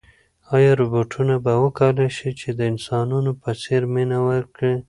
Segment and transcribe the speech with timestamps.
[0.55, 4.73] ایا روبوټونه به وکولای شي چې د انسانانو په څېر مینه وکړي؟